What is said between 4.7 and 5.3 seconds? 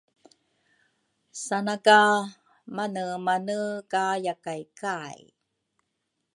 kay.